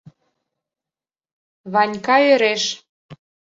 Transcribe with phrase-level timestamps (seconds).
[1.73, 2.63] —Ванька ӧреш.